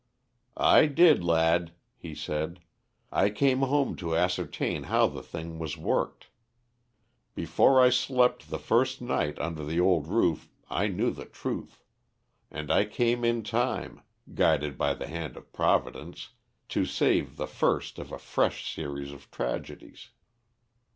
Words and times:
"I 0.57 0.87
did, 0.87 1.23
lad," 1.23 1.73
he 1.95 2.15
said. 2.15 2.59
"I 3.11 3.29
came 3.29 3.59
home 3.59 3.95
to 3.97 4.15
ascertain 4.15 4.85
how 4.85 5.05
the 5.05 5.21
thing 5.21 5.59
was 5.59 5.77
worked. 5.77 6.29
Before 7.35 7.79
I 7.79 7.91
slept 7.91 8.49
the 8.49 8.57
first 8.57 8.99
night 8.99 9.37
under 9.37 9.63
the 9.63 9.79
old 9.79 10.07
roof 10.07 10.49
I 10.71 10.87
knew 10.87 11.11
the 11.11 11.25
truth. 11.25 11.83
And 12.49 12.71
I 12.71 12.85
came 12.85 13.23
in 13.23 13.43
time 13.43 14.01
guided 14.33 14.75
by 14.75 14.95
the 14.95 15.05
hand 15.05 15.37
of 15.37 15.53
Providence 15.53 16.29
to 16.69 16.83
save 16.83 17.35
the 17.35 17.45
first 17.45 17.99
of 17.99 18.11
a 18.11 18.17
fresh 18.17 18.73
series 18.73 19.11
of 19.11 19.29
tragedies. 19.29 20.09